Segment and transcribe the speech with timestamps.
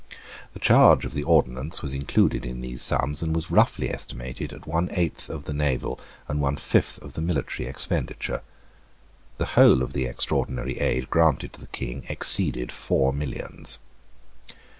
[0.53, 4.65] The charge of the ordnance was included in these sums, and was roughly estimated at
[4.65, 8.41] one eighth of the naval and one fifth of the military expenditure,
[9.37, 13.77] The whole of the extraordinary aid granted to the King exceeded four millions.